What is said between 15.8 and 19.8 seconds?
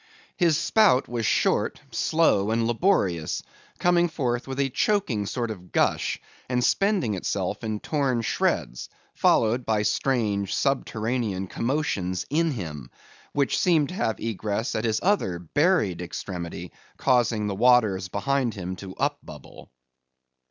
extremity, causing the waters behind him to upbubble.